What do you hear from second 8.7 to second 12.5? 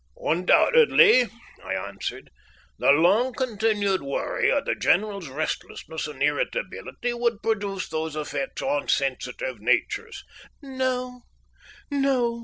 sensitive natures." "No, no!"